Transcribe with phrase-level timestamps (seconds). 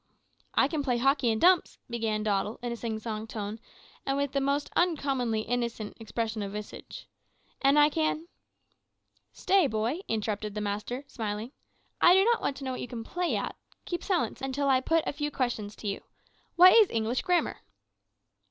[0.57, 3.59] "`I can play hockey and dumps,' began Doddle, in a sing song tone,
[4.03, 7.07] and with the most uncommonly innocent expression of visage;
[7.63, 8.27] `an' I can'
[9.35, 11.51] "`Stay, boy,' interrupted the master, smiling;
[12.01, 13.55] `I do not want to know what you can play at.
[13.85, 16.01] Keep silence until I put a few questions to you.
[16.55, 17.59] What is English grammar?'